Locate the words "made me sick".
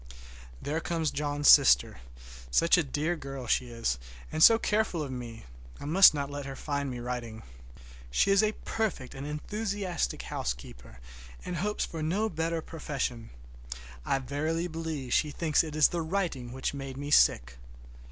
16.73-17.59